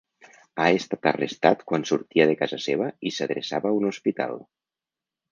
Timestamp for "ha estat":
0.61-1.03